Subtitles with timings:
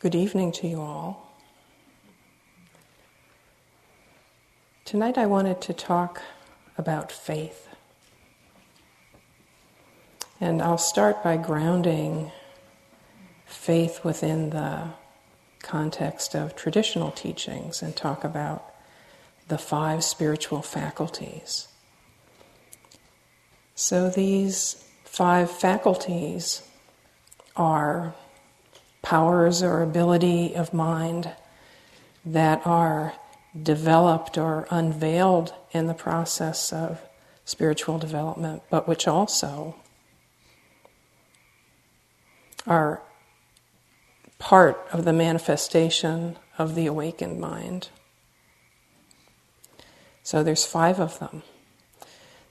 [0.00, 1.34] Good evening to you all.
[4.84, 6.22] Tonight I wanted to talk
[6.76, 7.66] about faith.
[10.40, 12.30] And I'll start by grounding
[13.44, 14.90] faith within the
[15.62, 18.72] context of traditional teachings and talk about
[19.48, 21.66] the five spiritual faculties.
[23.74, 26.62] So these five faculties
[27.56, 28.14] are
[29.08, 31.30] powers or ability of mind
[32.26, 33.14] that are
[33.62, 37.00] developed or unveiled in the process of
[37.42, 39.74] spiritual development, but which also
[42.66, 43.00] are
[44.38, 47.88] part of the manifestation of the awakened mind.
[50.22, 51.42] So there's five of them.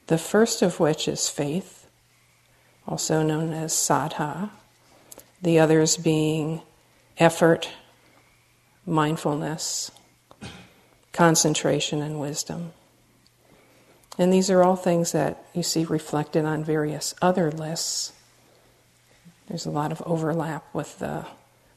[0.08, 1.85] The first of which is faith,
[2.88, 4.49] also known as saddha,
[5.41, 6.61] the others being
[7.17, 7.69] effort,
[8.85, 9.91] mindfulness,
[11.13, 12.73] concentration, and wisdom.
[14.17, 18.13] And these are all things that you see reflected on various other lists.
[19.47, 21.25] There's a lot of overlap with the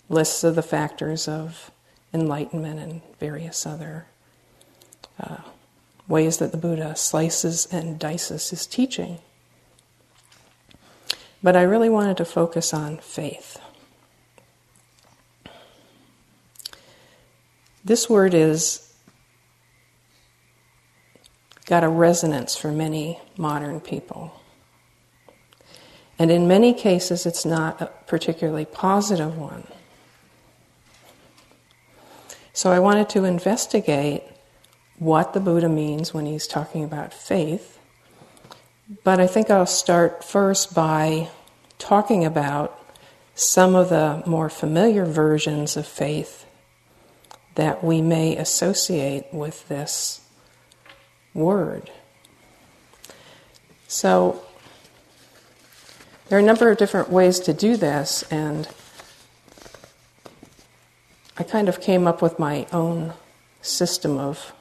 [0.08, 1.70] lists of the factors of
[2.12, 4.06] enlightenment and various other
[5.20, 5.38] uh,
[6.08, 9.18] ways that the Buddha slices and dices his teaching.
[11.42, 13.58] But I really wanted to focus on faith.
[17.84, 18.92] This word is
[21.64, 24.40] got a resonance for many modern people.
[26.18, 29.66] And in many cases, it's not a particularly positive one.
[32.52, 34.24] So I wanted to investigate
[34.98, 37.79] what the Buddha means when he's talking about faith
[39.04, 41.28] but I think I'll start first by
[41.78, 42.76] talking about
[43.36, 46.44] some of the more familiar versions of faith
[47.54, 50.20] that we may associate with this
[51.34, 51.90] word.
[53.86, 54.42] So,
[56.28, 58.68] there are a number of different ways to do this, and
[61.36, 63.14] I kind of came up with my own
[63.62, 64.52] system of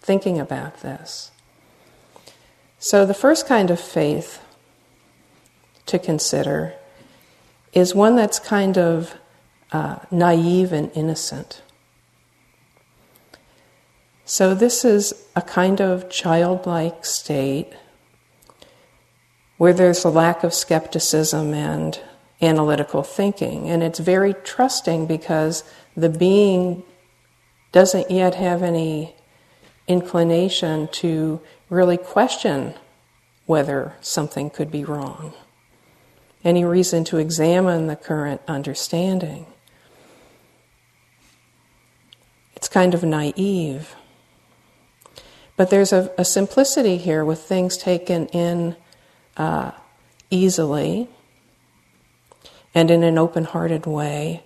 [0.00, 1.30] thinking about this.
[2.82, 4.42] So, the first kind of faith
[5.84, 6.72] to consider
[7.74, 9.18] is one that's kind of
[9.70, 11.60] uh, naive and innocent.
[14.24, 17.70] So, this is a kind of childlike state
[19.58, 22.00] where there's a lack of skepticism and
[22.40, 23.68] analytical thinking.
[23.68, 25.64] And it's very trusting because
[25.94, 26.82] the being
[27.72, 29.14] doesn't yet have any
[29.86, 32.74] inclination to really question
[33.46, 35.32] whether something could be wrong,
[36.44, 39.46] any reason to examine the current understanding.
[42.56, 43.94] It's kind of naive.
[45.56, 48.76] But there's a, a simplicity here with things taken in
[49.36, 49.72] uh,
[50.30, 51.08] easily
[52.74, 54.44] and in an open hearted way.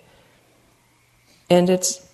[1.49, 2.04] And it's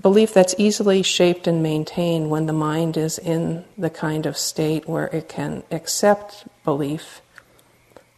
[0.00, 4.88] belief that's easily shaped and maintained when the mind is in the kind of state
[4.88, 7.20] where it can accept belief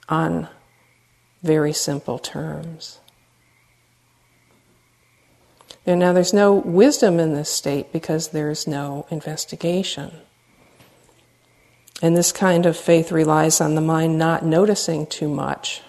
[0.08, 0.48] on
[1.42, 3.00] very simple terms.
[5.84, 10.12] And now, there's no wisdom in this state because there's no investigation.
[12.00, 15.82] And this kind of faith relies on the mind not noticing too much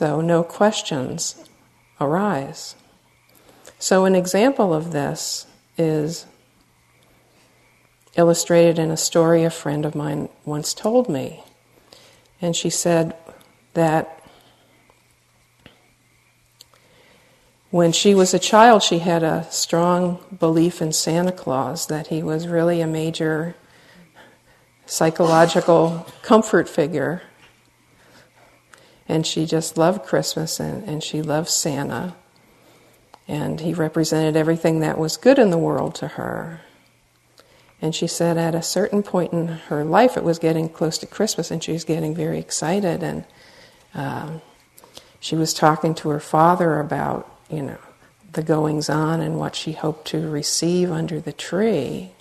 [0.00, 1.36] So no questions
[2.00, 2.74] arise.
[3.78, 5.44] So, an example of this
[5.76, 6.24] is
[8.16, 11.44] illustrated in a story a friend of mine once told me.
[12.40, 13.14] And she said
[13.74, 14.24] that
[17.68, 22.22] when she was a child, she had a strong belief in Santa Claus, that he
[22.22, 23.54] was really a major
[24.86, 27.20] psychological comfort figure
[29.10, 32.14] and she just loved Christmas and, and she loved Santa.
[33.26, 36.60] And he represented everything that was good in the world to her.
[37.82, 41.06] And she said at a certain point in her life, it was getting close to
[41.06, 43.02] Christmas, and she was getting very excited.
[43.02, 43.24] And
[43.94, 44.42] um,
[45.18, 47.78] she was talking to her father about, you know,
[48.32, 52.12] the goings on and what she hoped to receive under the tree.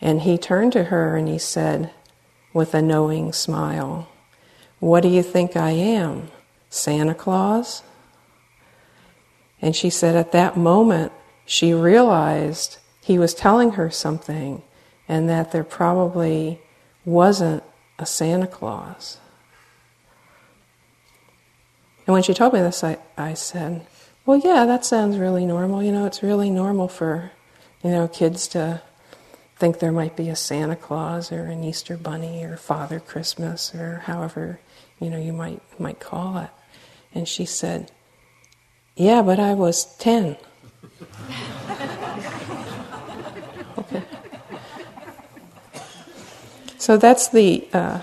[0.00, 1.90] And he turned to her and he said,
[2.52, 4.08] with a knowing smile,
[4.80, 6.28] what do you think I am?
[6.70, 7.82] Santa Claus?
[9.60, 11.12] And she said at that moment,
[11.44, 14.62] she realized he was telling her something
[15.08, 16.60] and that there probably
[17.04, 17.62] wasn't
[17.98, 19.18] a Santa Claus.
[22.06, 23.86] And when she told me this, I, I said,
[24.24, 25.82] Well, yeah, that sounds really normal.
[25.82, 27.32] You know, it's really normal for,
[27.82, 28.82] you know, kids to
[29.56, 34.02] think there might be a Santa Claus or an Easter Bunny or Father Christmas or
[34.06, 34.60] however,
[35.00, 36.50] you know, you might, might call it.
[37.14, 37.90] And she said,
[38.96, 40.36] Yeah, but I was 10.
[43.78, 44.02] okay.
[46.78, 48.00] So that's the uh,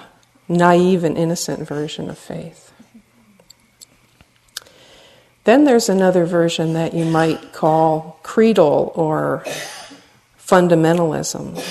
[0.47, 2.71] naive and innocent version of faith.
[5.45, 9.43] Then there's another version that you might call creedal or
[10.39, 11.61] fundamentalism.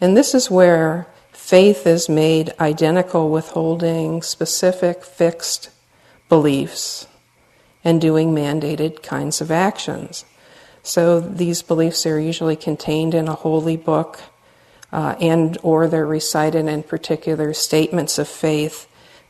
[0.00, 1.08] And this is where
[1.48, 5.70] faith is made identical with holding specific fixed
[6.28, 7.06] beliefs
[7.82, 10.26] and doing mandated kinds of actions.
[10.82, 14.20] So these beliefs are usually contained in a holy book
[14.92, 18.86] uh, and or they're recited in particular statements of faith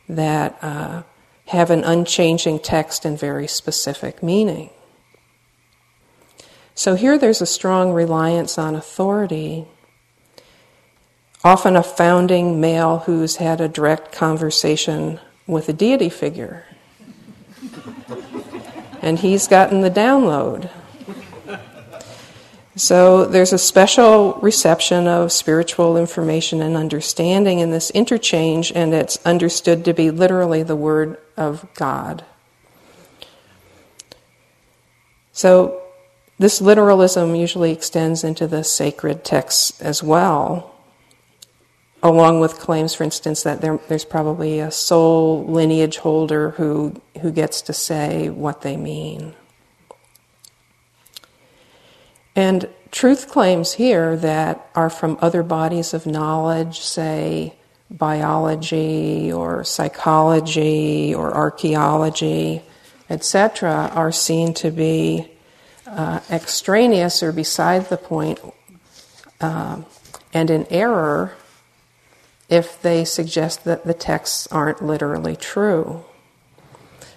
[0.09, 1.03] that uh,
[1.45, 4.71] have an unchanging text and very specific meaning.
[6.75, 9.69] So here there's a strong reliance on authority,
[11.43, 16.65] often a founding male who's had a direct conversation with a deity figure.
[19.01, 20.69] and he's gotten the download.
[22.75, 29.19] So there's a special reception of spiritual information and understanding in this interchange, and it's
[29.25, 32.23] understood to be literally the Word of God.
[35.33, 35.81] So
[36.37, 40.73] this literalism usually extends into the sacred texts as well,
[42.01, 47.31] along with claims, for instance, that there, there's probably a sole lineage holder who, who
[47.31, 49.33] gets to say what they mean.
[52.35, 57.55] And truth claims here that are from other bodies of knowledge, say
[57.89, 62.61] biology or psychology or archaeology,
[63.09, 65.29] etc., are seen to be
[65.87, 68.39] uh, extraneous or beside the point
[69.41, 69.81] uh,
[70.33, 71.33] and in error
[72.49, 76.03] if they suggest that the texts aren't literally true.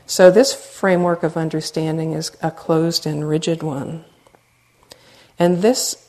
[0.07, 4.05] So, this framework of understanding is a closed and rigid one.
[5.39, 6.09] And this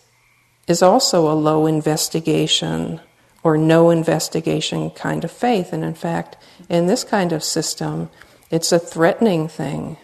[0.68, 3.02] is also a low investigation
[3.44, 5.74] or no investigation kind of faith.
[5.74, 6.38] And in fact,
[6.70, 8.10] in this kind of system,
[8.50, 9.98] it's a threatening thing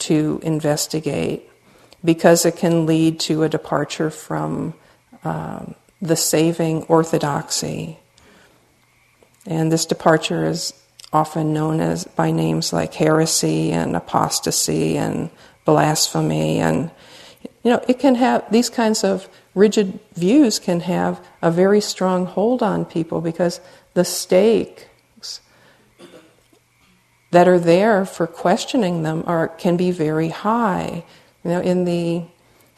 [0.00, 1.48] to investigate
[2.04, 4.74] because it can lead to a departure from
[5.24, 7.98] um, the saving orthodoxy.
[9.46, 10.74] And this departure is
[11.12, 15.30] often known as by names like heresy and apostasy and
[15.64, 16.90] blasphemy and
[17.62, 22.26] you know, it can have these kinds of rigid views can have a very strong
[22.26, 23.60] hold on people because
[23.94, 25.40] the stakes
[27.30, 31.04] that are there for questioning them are can be very high.
[31.44, 32.24] You know, in the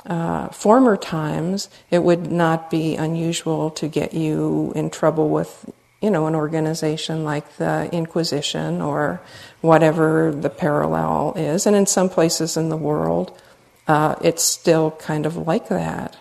[0.06, 5.70] uh, former times, it would not be unusual to get you in trouble with,
[6.02, 9.22] you know, an organization like the Inquisition or
[9.60, 11.64] whatever the parallel is.
[11.64, 13.38] And in some places in the world,
[13.86, 16.16] uh, it's still kind of like that.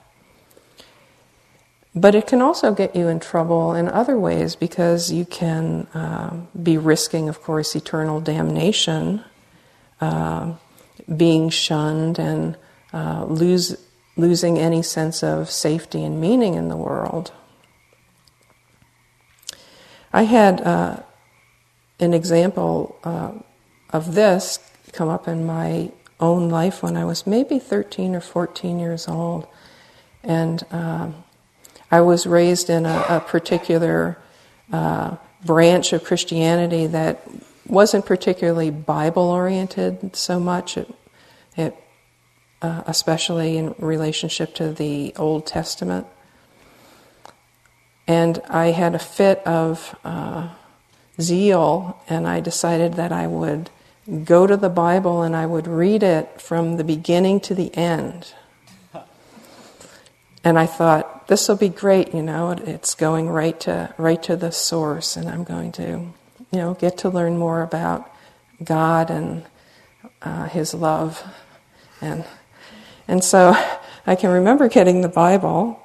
[1.94, 6.40] But it can also get you in trouble in other ways because you can uh,
[6.62, 9.24] be risking, of course, eternal damnation,
[10.00, 10.54] uh,
[11.18, 12.56] being shunned, and
[12.94, 13.76] uh, lose,
[14.16, 17.34] losing any sense of safety and meaning in the world.
[20.14, 21.02] I had uh,
[22.00, 23.32] an example uh,
[23.92, 24.60] of this
[24.92, 29.48] come up in my own life when I was maybe 13 or 14 years old.
[30.24, 31.24] And um,
[31.90, 34.18] I was raised in a, a particular
[34.72, 35.16] uh,
[35.46, 37.28] branch of Christianity that
[37.66, 40.94] wasn't particularly Bible oriented so much, it,
[41.56, 41.76] it
[42.62, 46.06] uh, especially in relationship to the Old Testament.
[48.12, 50.50] And I had a fit of uh,
[51.22, 53.70] zeal, and I decided that I would
[54.26, 58.34] go to the Bible and I would read it from the beginning to the end.
[60.44, 64.36] And I thought, this will be great, you know, it's going right to right to
[64.36, 66.14] the source and I'm going to, you
[66.60, 68.12] know, get to learn more about
[68.62, 69.46] God and
[70.22, 71.24] uh, his love.
[72.02, 72.26] And
[73.08, 73.56] and so
[74.06, 75.81] I can remember getting the Bible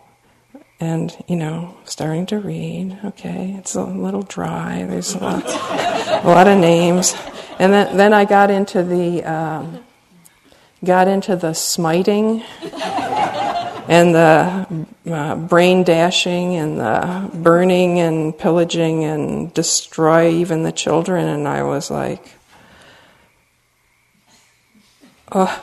[0.79, 2.99] and you know starting to read.
[3.05, 4.85] Okay it's a little dry.
[4.85, 7.15] There's a lot, a lot of names.
[7.59, 9.85] And then, then I got into the um,
[10.85, 12.43] got into the smiting
[13.89, 21.27] and the uh, brain dashing and the burning and pillaging and destroy even the children.
[21.27, 22.29] And I was like,
[25.29, 25.61] a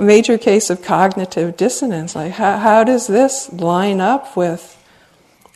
[0.00, 2.14] major case of cognitive dissonance.
[2.14, 4.76] Like, how, how does this line up with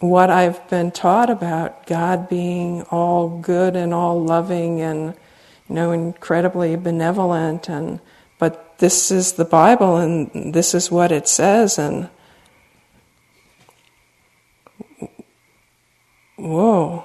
[0.01, 5.15] what I've been taught about God being all good and all loving and
[5.69, 8.01] you know incredibly benevolent and
[8.39, 12.09] but this is the Bible and this is what it says and
[16.37, 17.05] whoa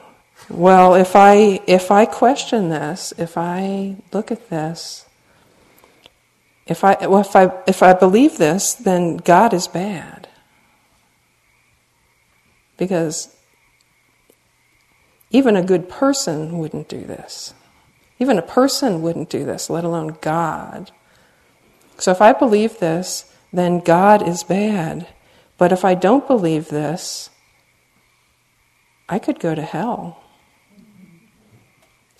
[0.49, 5.04] well if I if I question this if I look at this
[6.67, 10.27] if I well, if I if I believe this then God is bad
[12.77, 13.35] because
[15.31, 17.53] even a good person wouldn't do this.
[18.19, 20.91] Even a person wouldn't do this, let alone God.
[21.97, 25.07] So if I believe this, then God is bad.
[25.57, 27.29] But if I don't believe this,
[29.07, 30.23] I could go to hell.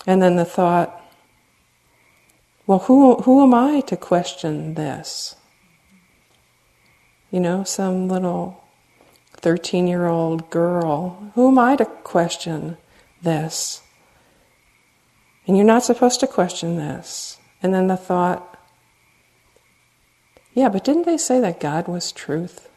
[0.06, 0.95] And then the thought,
[2.66, 5.36] well, who, who am I to question this?
[7.30, 8.64] You know, some little
[9.36, 11.30] 13 year old girl.
[11.34, 12.76] Who am I to question
[13.22, 13.82] this?
[15.46, 17.38] And you're not supposed to question this.
[17.62, 18.58] And then the thought,
[20.54, 22.68] yeah, but didn't they say that God was truth?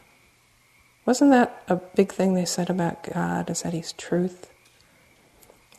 [1.06, 4.50] Wasn't that a big thing they said about God, is that He's truth?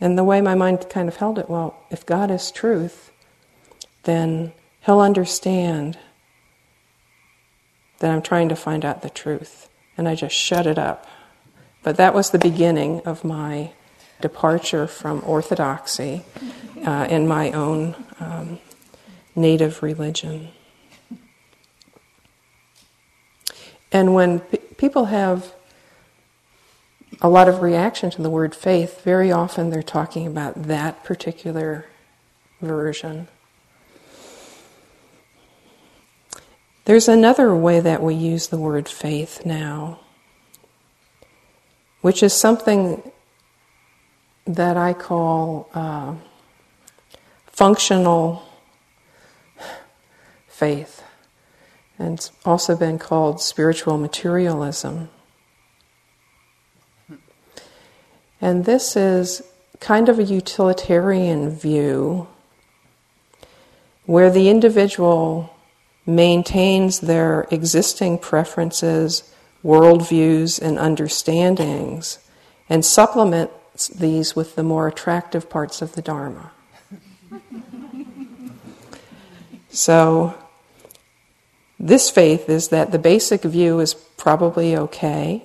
[0.01, 3.10] And the way my mind kind of held it, well, if God is truth,
[4.03, 5.97] then He'll understand
[7.99, 11.05] that I'm trying to find out the truth and I just shut it up.
[11.83, 13.71] But that was the beginning of my
[14.19, 16.23] departure from orthodoxy
[16.85, 18.59] uh, in my own um,
[19.35, 20.49] native religion.
[23.91, 25.53] And when p- people have
[27.21, 31.85] a lot of reaction to the word faith, very often they're talking about that particular
[32.61, 33.27] version.
[36.85, 39.99] There's another way that we use the word faith now,
[42.01, 43.11] which is something
[44.45, 46.15] that I call uh,
[47.45, 48.43] functional
[50.47, 51.03] faith.
[51.99, 55.09] And it's also been called spiritual materialism.
[58.41, 59.43] And this is
[59.79, 62.27] kind of a utilitarian view
[64.05, 65.55] where the individual
[66.05, 69.23] maintains their existing preferences,
[69.63, 72.19] worldviews, and understandings,
[72.69, 76.51] and supplements these with the more attractive parts of the Dharma.
[79.69, 80.35] so,
[81.79, 85.43] this faith is that the basic view is probably okay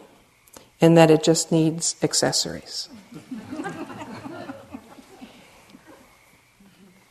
[0.81, 2.91] and that it just needs accessories.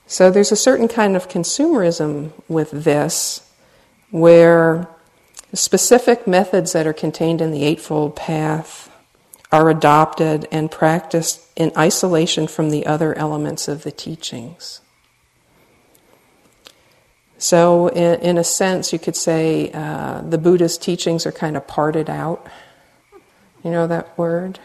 [0.08, 3.42] So there's a certain kind of consumerism with this
[4.12, 4.88] where
[5.54, 8.92] specific methods that are contained in the Eightfold Path
[9.52, 14.82] are adopted and practiced in isolation from the other elements of the teachings.
[17.38, 21.68] So, in, in a sense, you could say uh, the Buddha's teachings are kind of
[21.68, 22.48] parted out.
[23.64, 24.60] You know that word?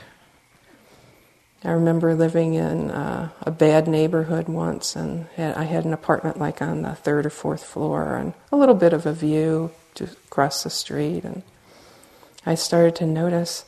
[1.63, 6.39] I remember living in uh, a bad neighborhood once, and had, I had an apartment
[6.39, 10.05] like on the third or fourth floor, and a little bit of a view to
[10.05, 11.23] across the street.
[11.23, 11.43] And
[12.47, 13.67] I started to notice,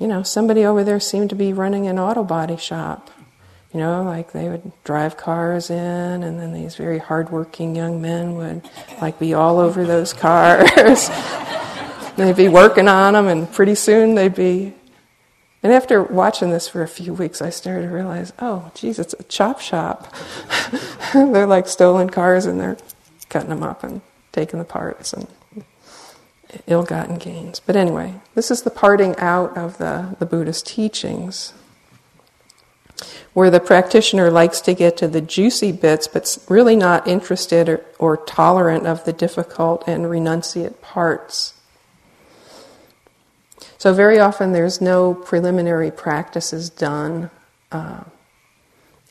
[0.00, 3.10] you know, somebody over there seemed to be running an auto body shop.
[3.72, 8.34] You know, like they would drive cars in, and then these very hardworking young men
[8.34, 8.68] would
[9.00, 11.08] like be all over those cars.
[12.16, 14.74] they'd be working on them, and pretty soon they'd be
[15.66, 19.16] and after watching this for a few weeks, I started to realize, oh, geez, it's
[19.18, 20.14] a chop shop.
[21.12, 22.76] they're like stolen cars and they're
[23.30, 25.26] cutting them up and taking the parts and
[26.68, 27.58] ill gotten gains.
[27.58, 31.52] But anyway, this is the parting out of the, the Buddhist teachings,
[33.32, 37.84] where the practitioner likes to get to the juicy bits, but's really not interested or,
[37.98, 41.54] or tolerant of the difficult and renunciate parts.
[43.86, 47.30] So, very often there's no preliminary practices done
[47.70, 48.02] uh,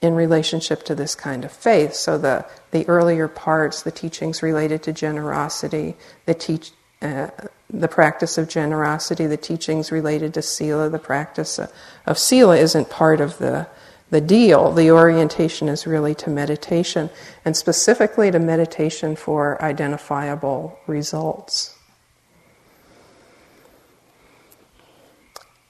[0.01, 1.93] in relationship to this kind of faith.
[1.93, 7.29] So, the, the earlier parts, the teachings related to generosity, the, teach, uh,
[7.69, 11.71] the practice of generosity, the teachings related to sila, the practice of,
[12.05, 13.67] of sila isn't part of the,
[14.09, 14.73] the deal.
[14.73, 17.09] The orientation is really to meditation,
[17.45, 21.74] and specifically to meditation for identifiable results.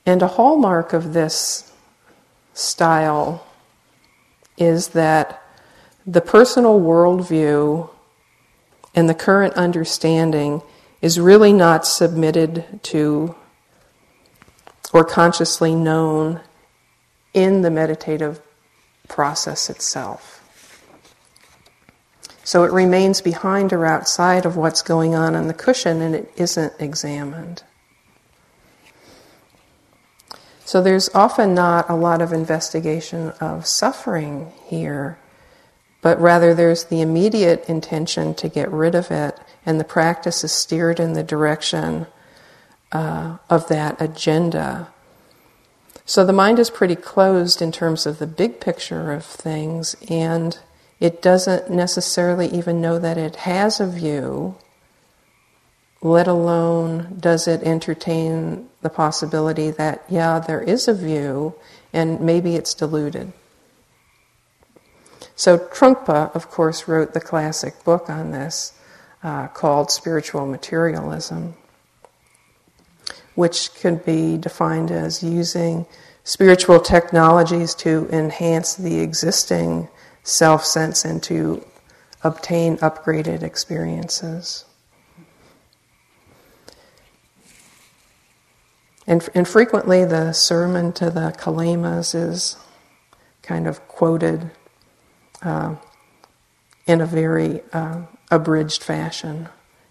[0.06, 1.72] And a hallmark of this
[2.54, 3.46] style
[4.58, 5.42] is that
[6.06, 7.90] the personal worldview
[8.94, 10.62] and the current understanding
[11.02, 13.36] is really not submitted to
[14.94, 16.40] or consciously known
[17.34, 18.40] in the meditative
[19.08, 20.42] process itself.
[22.44, 26.32] So it remains behind or outside of what's going on on the cushion and it
[26.38, 27.64] isn't examined.
[30.66, 35.20] So there's often not a lot of investigation of suffering here,
[36.02, 40.52] but rather there's the immediate intention to get rid of it, and the practice is
[40.52, 42.08] steered in the direction
[42.92, 44.92] uh, of that agenda.
[46.04, 50.58] So the mind is pretty closed in terms of the big picture of things, and
[51.00, 54.56] it doesn't necessarily even know that it has a view
[56.06, 61.56] let alone does it entertain the possibility that, yeah, there is a view
[61.92, 63.34] and maybe it's diluted.
[65.36, 68.74] So Trungpa, of course, wrote the classic book on this
[69.24, 71.56] uh, called Spiritual Materialism,
[73.34, 75.88] which could be defined as using
[76.24, 79.90] spiritual technologies to enhance the existing
[80.22, 81.66] self sense and to
[82.24, 84.64] obtain upgraded experiences.
[89.08, 92.58] And, and frequently the sermon to the Kalamas is
[93.44, 94.50] kind of quoted
[95.44, 95.76] uh,
[96.88, 99.48] in a very uh, abridged fashion.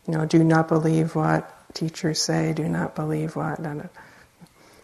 [0.07, 3.61] You know, do not believe what teachers say, do not believe what,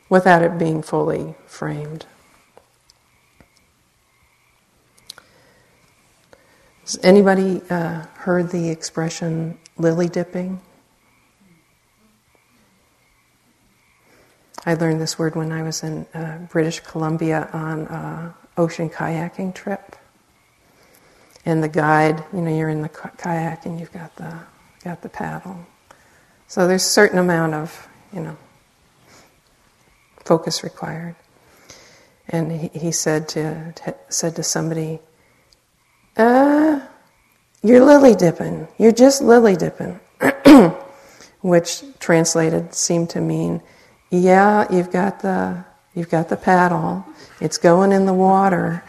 [0.08, 2.06] without it being fully framed.
[6.82, 10.60] Has anybody uh, heard the expression lily dipping?
[14.66, 19.54] I learned this word when I was in uh, British Columbia on an ocean kayaking
[19.54, 19.96] trip.
[21.46, 24.38] And the guide, you know, you're in the kayak and you've got the
[24.84, 25.66] got the paddle.
[26.46, 28.36] So there's a certain amount of, you know,
[30.24, 31.16] focus required.
[32.28, 35.00] And he, he said to, to said to somebody,
[36.18, 36.80] "Uh,
[37.62, 38.68] you're lily dipping.
[38.78, 39.98] You're just lily dipping,"
[41.40, 43.62] which translated seemed to mean
[44.10, 47.04] yeah, you've got the you've got the paddle.
[47.40, 48.84] It's going in the water,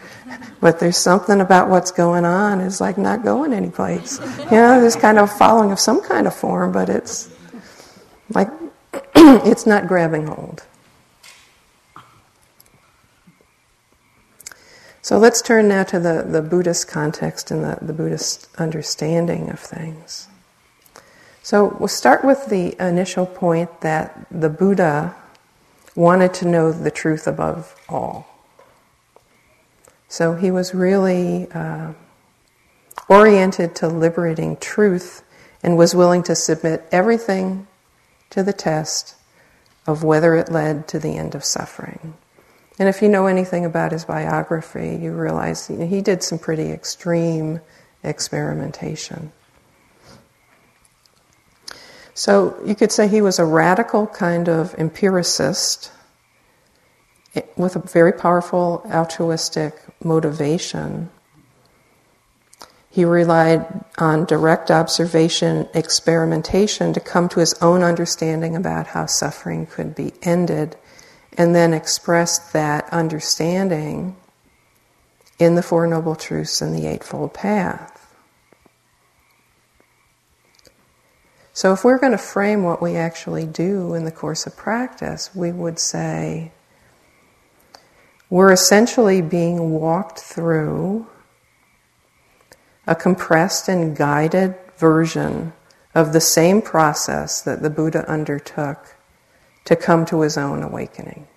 [0.60, 2.60] but there's something about what's going on.
[2.60, 4.18] It's like not going anyplace.
[4.20, 7.30] You know, there's kind of following of some kind of form, but it's
[8.30, 8.48] like
[9.14, 10.64] it's not grabbing hold.
[15.04, 19.58] So let's turn now to the, the Buddhist context and the, the Buddhist understanding of
[19.58, 20.28] things.
[21.42, 25.14] So we'll start with the initial point that the Buddha
[25.96, 28.28] wanted to know the truth above all.
[30.08, 31.94] So he was really uh,
[33.08, 35.24] oriented to liberating truth
[35.62, 37.66] and was willing to submit everything
[38.30, 39.16] to the test
[39.86, 42.14] of whether it led to the end of suffering.
[42.78, 47.60] And if you know anything about his biography, you realize he did some pretty extreme
[48.04, 49.32] experimentation.
[52.14, 55.90] So you could say he was a radical kind of empiricist
[57.34, 61.10] eh, with a very powerful altruistic motivation.
[62.90, 69.64] He relied on direct observation, experimentation to come to his own understanding about how suffering
[69.64, 70.76] could be ended,
[71.38, 74.16] and then expressed that understanding
[75.38, 78.01] in the Four Noble Truths and the Eightfold Path.
[81.54, 85.34] So, if we're going to frame what we actually do in the course of practice,
[85.34, 86.50] we would say
[88.30, 91.06] we're essentially being walked through
[92.86, 95.52] a compressed and guided version
[95.94, 98.96] of the same process that the Buddha undertook
[99.66, 101.28] to come to his own awakening.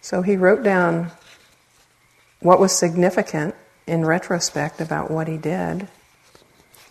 [0.00, 1.10] So he wrote down
[2.40, 3.54] what was significant
[3.86, 5.88] in retrospect about what he did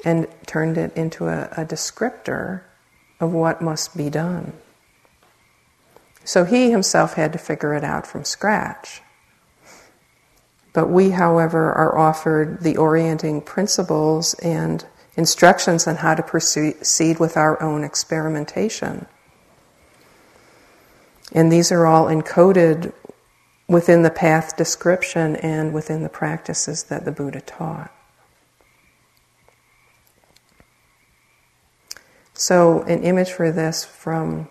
[0.04, 2.62] and turned it into a, a descriptor
[3.20, 4.54] of what must be done.
[6.24, 9.02] So he himself had to figure it out from scratch.
[10.74, 17.38] But we, however, are offered the orienting principles and instructions on how to proceed with
[17.38, 19.08] our own experimentation.
[21.32, 22.94] And these are all encoded
[23.68, 27.92] within the path description and within the practices that the Buddha taught.
[32.34, 34.48] So, an image for this from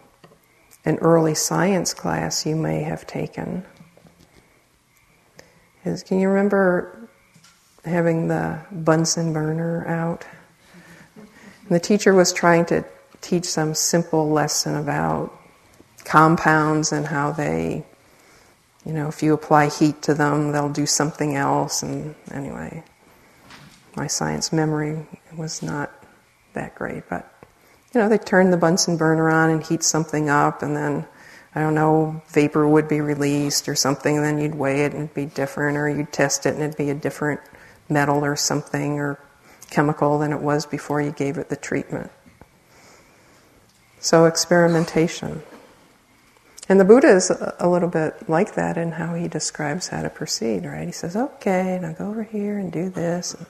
[0.85, 3.65] an early science class you may have taken
[5.85, 7.09] is can you remember
[7.85, 10.27] having the Bunsen burner out?
[11.17, 12.85] And the teacher was trying to
[13.21, 15.33] teach some simple lesson about
[16.05, 17.85] compounds and how they,
[18.87, 21.83] you know, if you apply heat to them, they'll do something else.
[21.83, 22.85] And anyway,
[23.97, 25.05] my science memory
[25.37, 25.93] was not
[26.53, 27.31] that great, but
[27.93, 31.07] you know, they turn the Bunsen burner on and heat something up, and then,
[31.55, 35.05] I don't know, vapor would be released or something, and then you'd weigh it and
[35.05, 37.41] it'd be different, or you'd test it and it'd be a different
[37.89, 39.19] metal or something or
[39.71, 42.11] chemical than it was before you gave it the treatment.
[43.99, 45.43] So, experimentation.
[46.69, 50.11] And the Buddha is a little bit like that in how he describes how to
[50.11, 50.87] proceed, right?
[50.87, 53.35] He says, okay, now go over here and do this.
[53.35, 53.47] And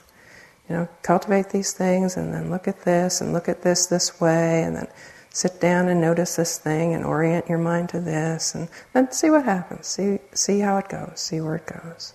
[0.69, 4.19] you know, cultivate these things and then look at this and look at this this
[4.19, 4.87] way and then
[5.29, 9.29] sit down and notice this thing and orient your mind to this and then see
[9.29, 9.87] what happens.
[9.87, 11.13] See, see how it goes.
[11.19, 12.13] See where it goes.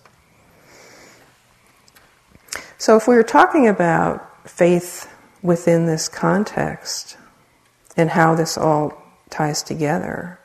[2.77, 5.09] So, if we were talking about faith
[5.41, 7.17] within this context
[7.95, 10.39] and how this all ties together,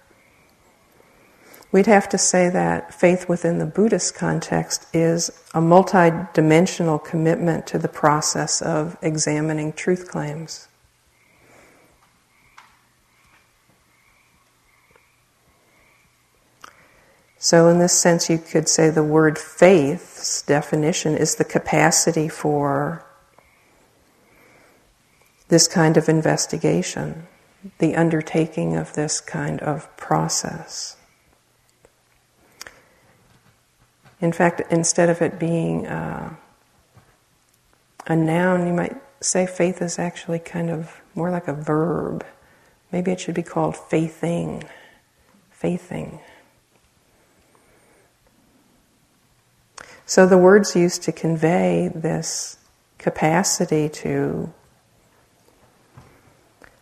[1.70, 7.78] We'd have to say that faith within the Buddhist context is a multidimensional commitment to
[7.78, 10.68] the process of examining truth claims.
[17.40, 23.04] So, in this sense, you could say the word faith's definition is the capacity for
[25.48, 27.26] this kind of investigation,
[27.78, 30.97] the undertaking of this kind of process.
[34.20, 36.34] In fact, instead of it being uh,
[38.06, 42.24] a noun, you might say faith is actually kind of more like a verb.
[42.90, 44.64] Maybe it should be called faithing.
[45.50, 46.20] Faithing.
[50.06, 52.56] So the words used to convey this
[52.96, 54.52] capacity to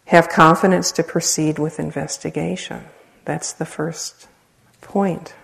[0.06, 2.84] have confidence to proceed with investigation.
[3.24, 4.28] That's the first
[4.80, 5.34] point.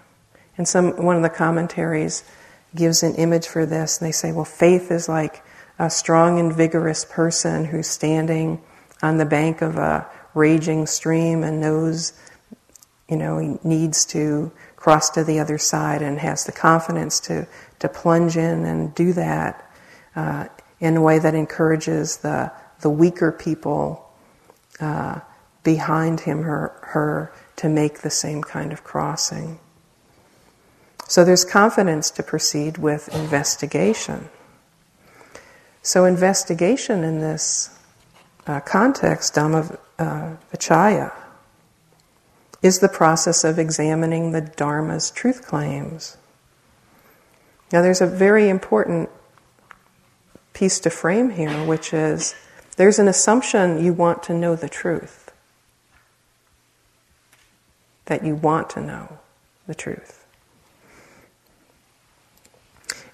[0.57, 2.25] And some one of the commentaries
[2.75, 5.43] gives an image for this, and they say, well, faith is like
[5.79, 8.63] a strong and vigorous person who's standing
[9.03, 12.13] on the bank of a raging stream and knows,
[13.09, 17.47] you know, he needs to cross to the other side and has the confidence to,
[17.79, 19.71] to plunge in and do that
[20.17, 20.47] uh,
[20.81, 24.09] in a way that encourages the, the weaker people
[24.81, 25.21] uh,
[25.63, 29.59] behind him or her to make the same kind of crossing.
[31.13, 34.31] So there's confidence to proceed with investigation.
[35.83, 37.69] So, investigation in this
[38.47, 41.13] uh, context, Dhamma uh, Vichaya,
[42.63, 46.17] is the process of examining the Dharma's truth claims.
[47.71, 49.11] Now, there's a very important
[50.55, 52.35] piece to frame here, which is
[52.79, 55.31] there's an assumption you want to know the truth,
[58.07, 59.19] that you want to know
[59.67, 60.22] the truth.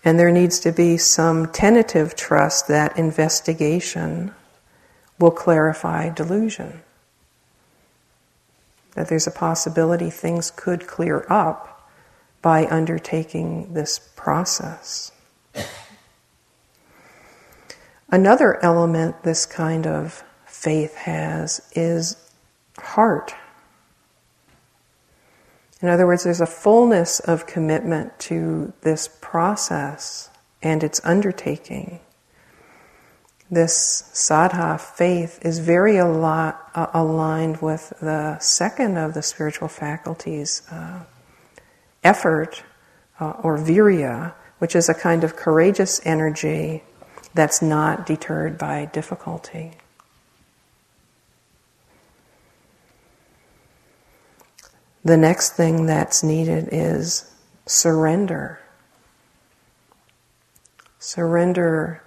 [0.05, 4.35] And there needs to be some tentative trust that investigation
[5.19, 6.83] will clarify delusion.
[8.95, 11.91] That there's a possibility things could clear up
[12.43, 15.13] by undertaking this process.
[18.11, 22.17] Another element this kind of faith has is
[22.79, 23.35] heart.
[25.81, 30.31] In other words, there's a fullness of commitment to this process
[30.62, 32.01] and its undertaking.
[33.51, 40.62] This saddha faith is very al- uh, aligned with the second of the spiritual faculties,
[40.71, 41.01] uh,
[42.03, 42.62] effort
[43.21, 46.83] uh, or virya, which is a kind of courageous energy
[47.35, 49.73] that's not deterred by difficulty.
[55.05, 57.31] The next thing that's needed is
[57.67, 58.59] surrender.
[60.99, 62.03] Surrender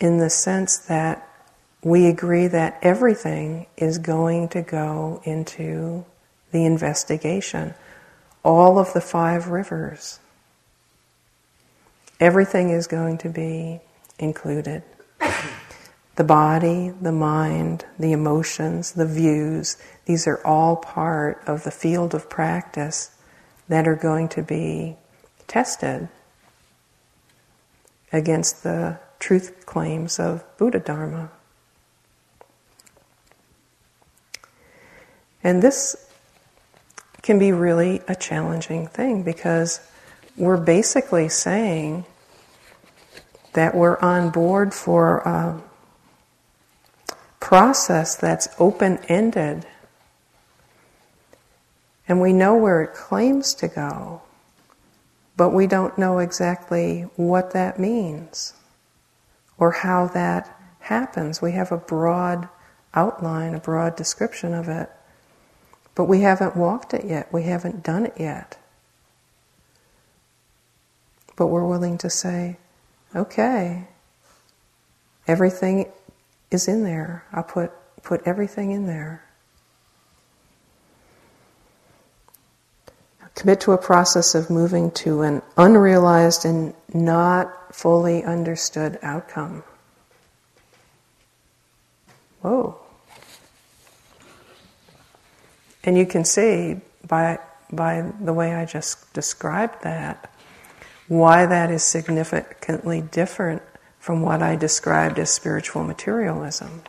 [0.00, 1.28] in the sense that
[1.82, 6.04] we agree that everything is going to go into
[6.52, 7.74] the investigation.
[8.42, 10.20] All of the five rivers.
[12.20, 13.80] Everything is going to be
[14.18, 14.82] included
[16.16, 22.14] the body, the mind, the emotions, the views, these are all part of the field
[22.14, 23.10] of practice
[23.68, 24.96] that are going to be
[25.46, 26.08] tested
[28.16, 31.30] against the truth claims of Buddha Dharma.
[35.42, 36.10] And this
[37.22, 39.80] can be really a challenging thing because
[40.36, 42.04] we're basically saying
[43.52, 45.62] that we're on board for a
[47.40, 49.66] process that's open ended.
[52.08, 54.22] And we know where it claims to go,
[55.36, 58.54] but we don't know exactly what that means
[59.58, 61.42] or how that happens.
[61.42, 62.48] We have a broad
[62.94, 64.88] outline, a broad description of it,
[65.94, 67.32] but we haven't walked it yet.
[67.32, 68.58] We haven't done it yet.
[71.36, 72.56] But we're willing to say,
[73.14, 73.88] okay,
[75.26, 75.92] everything
[76.50, 77.24] is in there.
[77.32, 77.72] I'll put,
[78.02, 79.25] put everything in there.
[83.36, 89.62] Commit to a process of moving to an unrealized and not fully understood outcome.
[92.40, 92.78] Whoa.
[95.84, 97.38] And you can see by,
[97.70, 100.32] by the way I just described that
[101.06, 103.62] why that is significantly different
[104.00, 106.82] from what I described as spiritual materialism,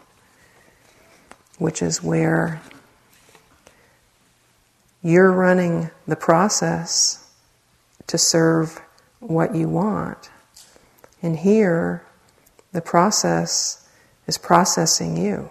[1.58, 2.62] which is where
[5.04, 7.30] you're running the process
[8.08, 8.82] to serve
[9.20, 10.30] what you want.
[11.22, 12.04] And here,
[12.72, 13.88] the process
[14.28, 15.50] is processing you.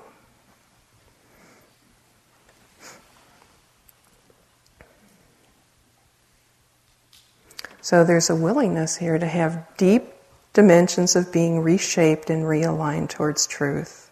[7.81, 10.05] So there's a willingness here to have deep
[10.53, 14.06] dimensions of being reshaped and realigned towards truth.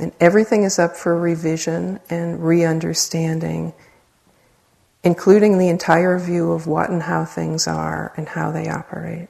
[0.00, 3.74] And everything is up for revision and re understanding,
[5.04, 9.28] including the entire view of what and how things are and how they operate,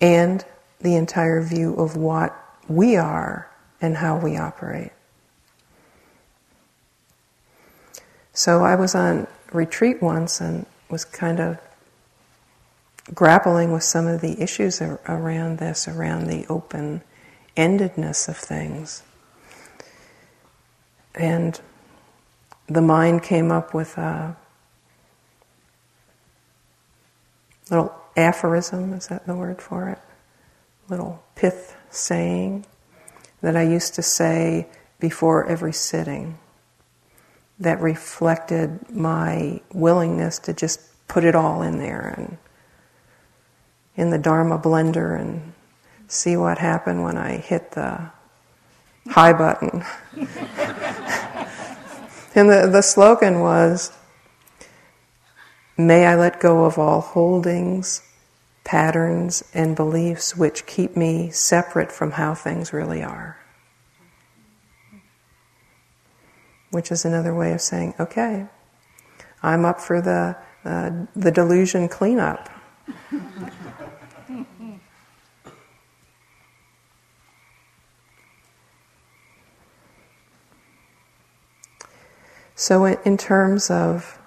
[0.00, 0.44] and
[0.80, 2.36] the entire view of what
[2.68, 3.50] we are
[3.80, 4.92] and how we operate.
[8.34, 11.58] So I was on retreat once and was kind of
[13.14, 17.02] grappling with some of the issues around this, around the open
[17.56, 19.02] endedness of things.
[21.14, 21.60] And
[22.66, 24.36] the mind came up with a
[27.70, 29.98] little aphorism, is that the word for it?
[30.88, 32.66] Little pith saying
[33.40, 36.38] that I used to say before every sitting
[37.58, 42.38] that reflected my willingness to just put it all in there and
[43.96, 45.54] in the Dharma blender and
[46.08, 48.10] see what happened when I hit the
[49.08, 49.84] high button.
[52.34, 53.92] and the, the slogan was
[55.78, 58.00] May I let go of all holdings,
[58.64, 63.36] patterns, and beliefs which keep me separate from how things really are.
[66.76, 68.46] which is another way of saying, okay,
[69.42, 72.50] I'm up for the, uh, the delusion cleanup.
[82.58, 84.18] So, in terms of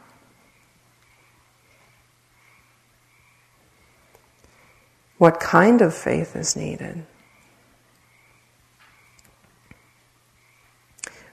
[5.18, 7.08] what kind of faith is needed,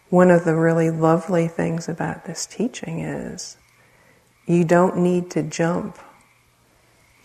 [0.09, 3.59] one of the really lovely things about this teaching is
[4.46, 5.98] you don't need to jump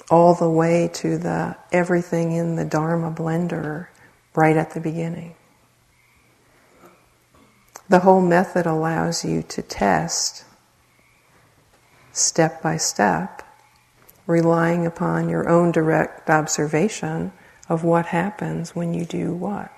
[0.10, 3.88] all the way to the everything in the Dharma blender
[4.36, 5.34] right at the beginning.
[7.92, 10.46] The whole method allows you to test
[12.14, 13.44] step by step,
[14.26, 17.34] relying upon your own direct observation
[17.68, 19.74] of what happens when you do what.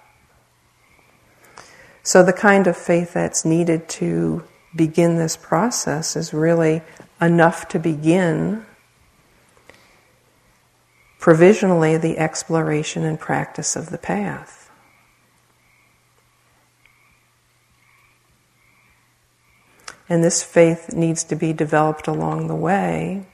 [2.03, 4.43] So, the kind of faith that's needed to
[4.75, 6.83] begin this process is really
[7.19, 8.63] enough to begin
[11.17, 14.62] provisionally the exploration and practice of the path.
[20.09, 23.25] And this faith needs to be developed along the way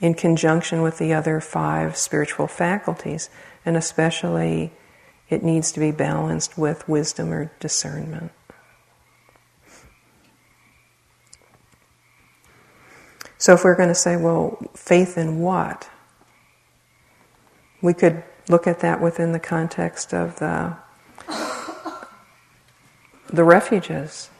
[0.00, 3.30] in conjunction with the other five spiritual faculties,
[3.64, 4.72] and especially
[5.30, 8.32] it needs to be balanced with wisdom or discernment.
[13.38, 15.88] So, if we're going to say, well, faith in what?
[17.80, 20.76] We could look at that within the context of the,
[23.32, 24.30] the refuges.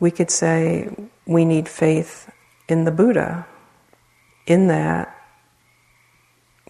[0.00, 0.90] We could say
[1.26, 2.30] we need faith
[2.68, 3.46] in the Buddha,
[4.46, 5.14] in that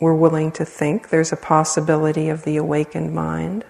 [0.01, 3.65] we're willing to think there's a possibility of the awakened mind.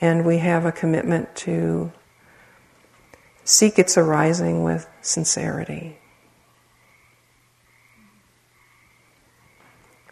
[0.00, 1.92] and we have a commitment to
[3.44, 5.98] seek its arising with sincerity.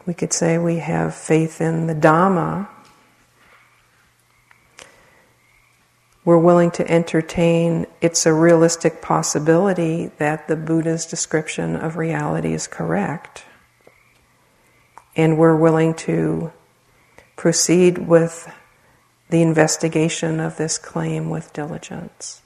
[0.06, 2.68] We could say we have faith in the Dhamma.
[6.24, 12.66] We're willing to entertain it's a realistic possibility that the Buddha's description of reality is
[12.66, 13.44] correct.
[15.16, 16.52] And we're willing to
[17.36, 18.52] proceed with
[19.30, 22.42] the investigation of this claim with diligence.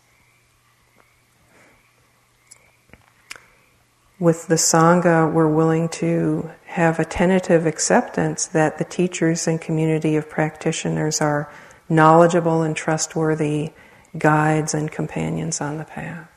[4.19, 10.17] with the Sangha, we're willing to have a tentative acceptance that the teachers and community
[10.17, 11.53] of practitioners are
[11.89, 13.73] knowledgeable and trustworthy
[14.19, 16.29] guides and companions on the path.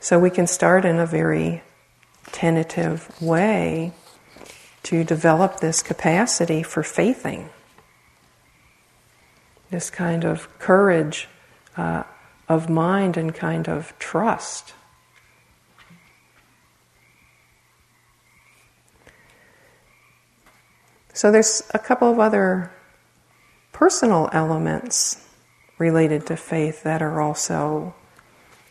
[0.00, 1.62] So we can start in a very
[2.30, 3.92] tentative way
[4.84, 7.50] to develop this capacity for faithing,
[9.70, 11.28] this kind of courage
[11.76, 12.04] uh,
[12.48, 14.74] of mind and kind of trust.
[21.16, 22.70] So there's a couple of other
[23.72, 25.26] personal elements
[25.78, 27.94] related to faith that are also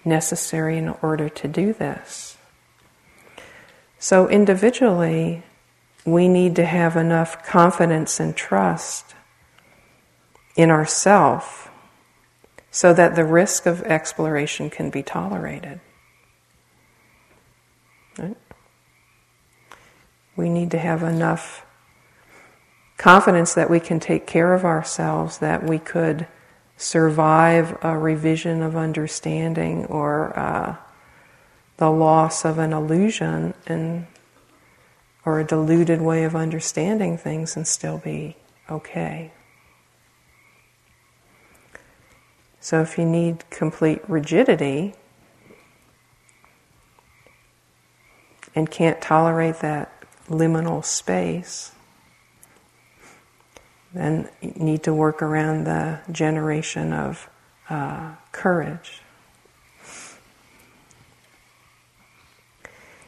[0.06, 2.38] necessary in order to do this.
[3.98, 5.42] So individually,
[6.06, 9.16] we need to have enough confidence and trust
[10.56, 11.72] in ourself
[12.70, 15.80] so that the risk of exploration can be tolerated.
[18.20, 18.38] Right?
[20.36, 21.65] We need to have enough
[22.98, 26.28] confidence that we can take care of ourselves, that we could
[26.78, 30.76] survive a revision of understanding or uh,
[31.78, 34.08] the loss of an illusion and
[35.26, 38.36] or a diluted way of understanding things and still be
[38.70, 39.32] okay.
[42.60, 44.94] So if you need complete rigidity
[48.54, 49.92] and can't tolerate that
[50.28, 51.75] liminal space,
[53.96, 57.30] then need to work around the generation of
[57.70, 59.02] uh, courage.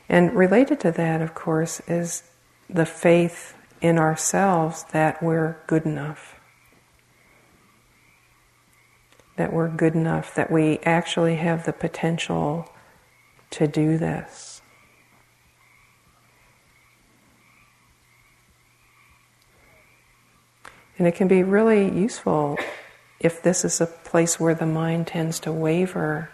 [0.10, 2.24] And related to that, of course, is
[2.70, 6.38] the faith in ourselves that we're good enough
[9.38, 12.68] that we're good enough, that we actually have the potential
[13.52, 14.47] to do this.
[20.98, 22.58] And it can be really useful
[23.20, 26.30] if this is a place where the mind tends to waver,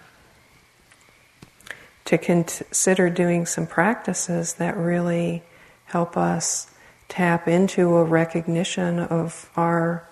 [2.05, 5.43] to consider doing some practices that really
[5.85, 6.67] help us
[7.07, 10.07] tap into a recognition of our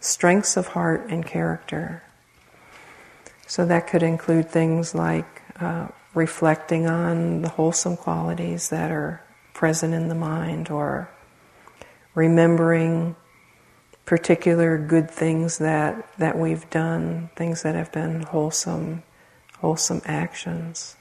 [0.00, 2.02] strengths of heart and character.
[3.46, 9.22] So that could include things like uh, reflecting on the wholesome qualities that are
[9.54, 11.08] present in the mind or
[12.14, 13.14] remembering
[14.06, 19.02] particular good things that, that we've done, things that have been wholesome,
[19.58, 20.96] wholesome actions.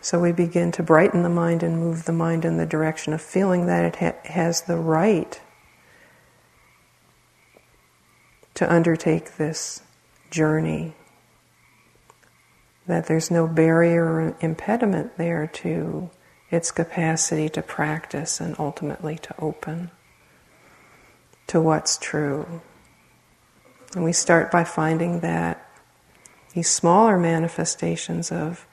[0.00, 3.22] So we begin to brighten the mind and move the mind in the direction of
[3.22, 5.40] feeling that it ha- has the right
[8.54, 9.82] to undertake this
[10.30, 10.94] journey.
[12.86, 16.10] That there's no barrier or impediment there to
[16.50, 19.90] its capacity to practice and ultimately to open
[21.48, 22.60] to what's true.
[23.94, 25.68] And we start by finding that
[26.54, 28.66] these smaller manifestations of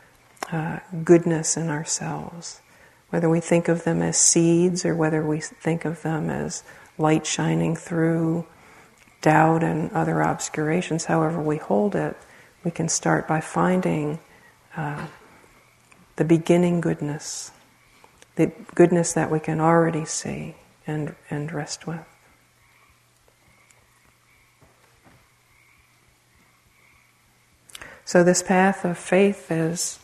[0.52, 2.62] uh, goodness in ourselves,
[3.10, 6.64] whether we think of them as seeds or whether we think of them as
[6.98, 8.46] light shining through
[9.22, 12.16] doubt and other obscurations, however we hold it,
[12.64, 14.20] we can start by finding
[14.76, 15.08] uh,
[16.18, 17.52] the beginning goodness,
[18.36, 20.56] the goodness that we can already see
[20.86, 22.06] and, and rest with.
[28.08, 29.98] So, this path of faith is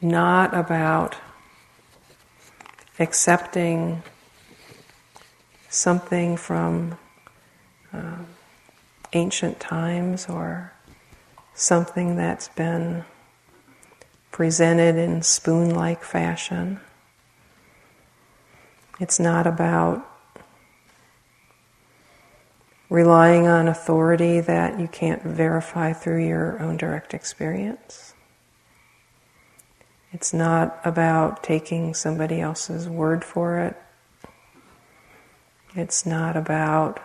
[0.00, 1.16] not about
[2.98, 4.02] accepting
[5.68, 6.96] something from
[7.92, 8.16] uh,
[9.12, 10.72] ancient times or
[11.54, 13.04] something that's been
[14.32, 16.80] presented in spoon like fashion.
[18.98, 20.13] It's not about
[22.88, 28.14] relying on authority that you can't verify through your own direct experience.
[30.12, 33.76] It's not about taking somebody else's word for it.
[35.74, 37.00] It's not about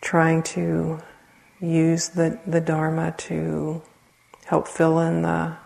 [0.00, 1.00] trying to
[1.60, 3.82] use the, the Dharma to
[4.44, 5.56] help fill in the,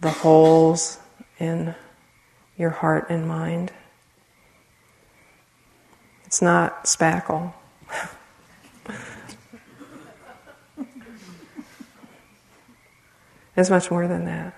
[0.00, 0.98] the holes
[1.38, 1.74] in
[2.56, 3.72] your heart and mind.
[6.30, 7.52] It's not spackle.
[13.56, 14.54] it's much more than that.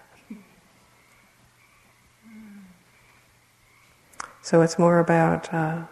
[4.42, 5.84] So it's more about uh,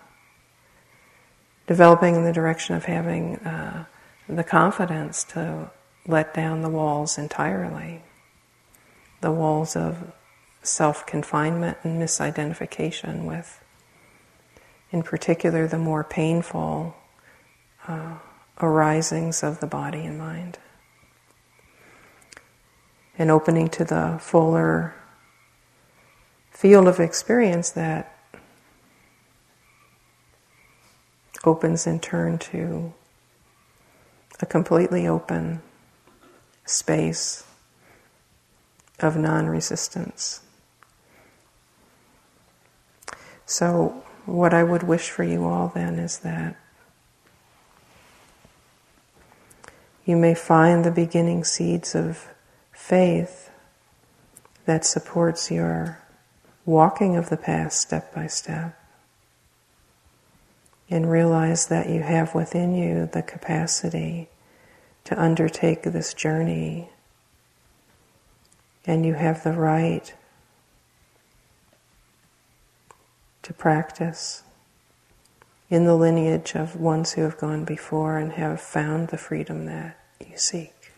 [1.66, 3.86] developing in the direction of having uh,
[4.28, 5.70] the confidence to
[6.06, 8.02] let down the walls entirely
[9.22, 10.12] the walls of
[10.62, 13.64] self confinement and misidentification with,
[14.92, 16.94] in particular, the more painful
[17.86, 18.16] uh,
[18.60, 20.58] arisings of the body and mind.
[23.18, 24.94] And opening to the fuller
[26.50, 28.16] field of experience that
[31.44, 32.92] opens in turn to
[34.40, 35.62] a completely open
[36.64, 37.44] space
[38.98, 40.40] of non resistance.
[43.46, 46.56] So, what I would wish for you all then is that
[50.04, 52.28] you may find the beginning seeds of
[52.72, 53.50] faith
[54.66, 55.98] that supports your
[56.64, 58.78] walking of the path step by step
[60.88, 64.28] and realize that you have within you the capacity
[65.04, 66.90] to undertake this journey,
[68.86, 70.14] and you have the right
[73.42, 74.42] to practice
[75.68, 79.98] in the lineage of ones who have gone before and have found the freedom that
[80.20, 80.92] you seek.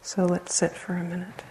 [0.00, 1.44] So let's sit for a minute.